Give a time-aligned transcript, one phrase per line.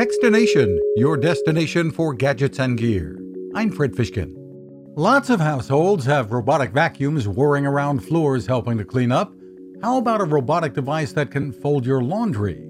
[0.00, 3.20] Techstination, your destination for gadgets and gear.
[3.54, 4.32] I'm Fred Fishkin.
[4.96, 9.30] Lots of households have robotic vacuums whirring around floors helping to clean up.
[9.82, 12.66] How about a robotic device that can fold your laundry?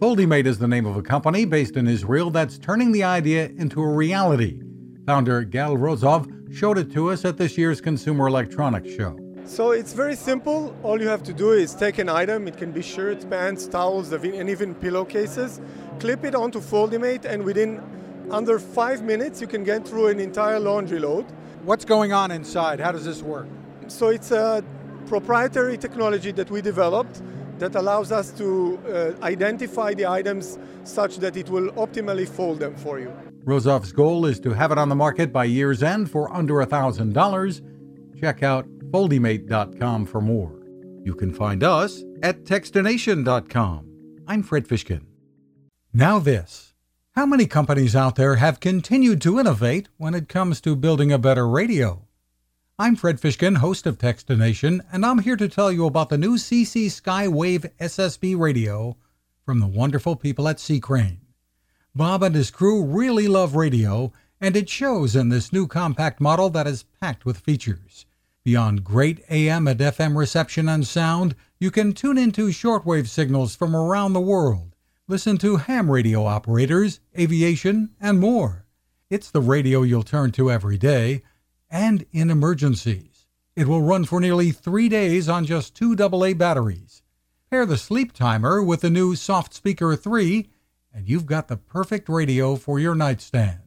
[0.00, 3.82] Foldimate is the name of a company based in Israel that's turning the idea into
[3.82, 4.62] a reality.
[5.04, 9.18] Founder Gal Rozov showed it to us at this year's Consumer Electronics Show.
[9.44, 10.74] So it's very simple.
[10.82, 14.10] All you have to do is take an item, it can be shirts, pants, towels,
[14.10, 15.60] and even pillowcases,
[15.98, 17.82] clip it onto Foldimate, and within
[18.30, 21.26] under five minutes you can get through an entire laundry load.
[21.64, 22.80] What's going on inside?
[22.80, 23.46] How does this work?
[23.88, 24.64] So it's a
[25.06, 27.22] proprietary technology that we developed
[27.58, 32.74] that allows us to uh, identify the items such that it will optimally fold them
[32.74, 33.12] for you.
[33.44, 38.20] Rozov's goal is to have it on the market by year's end for under $1,000.
[38.20, 40.58] Check out Foldimate.com for more.
[41.02, 43.90] You can find us at Techstination.com.
[44.26, 45.02] I'm Fred Fishkin.
[45.96, 46.74] Now, this.
[47.12, 51.18] How many companies out there have continued to innovate when it comes to building a
[51.18, 52.08] better radio?
[52.80, 56.36] I'm Fred Fishkin, host of Techstination, and I'm here to tell you about the new
[56.36, 58.96] CC Skywave SSB radio
[59.46, 60.80] from the wonderful people at C.
[60.80, 61.20] Crane.
[61.94, 66.50] Bob and his crew really love radio, and it shows in this new compact model
[66.50, 68.04] that is packed with features.
[68.42, 73.76] Beyond great AM and FM reception and sound, you can tune into shortwave signals from
[73.76, 74.73] around the world,
[75.06, 78.64] listen to ham radio operators, aviation, and more.
[79.10, 81.22] It's the radio you'll turn to every day
[81.70, 83.26] and in emergencies.
[83.54, 87.02] It will run for nearly three days on just two AA batteries.
[87.50, 90.48] Pair the sleep timer with the new Soft Speaker 3
[90.94, 93.60] and you've got the perfect radio for your nightstand.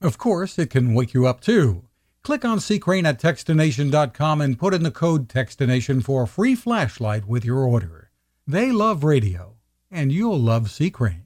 [0.00, 1.84] Of course, it can wake you up too.
[2.22, 2.78] Click on C.
[2.78, 7.58] Crane at Techstination.com and put in the code Techstination for a free flashlight with your
[7.58, 8.10] order.
[8.46, 9.53] They love radio,
[9.94, 10.90] and you'll love C.
[10.90, 11.23] Crane.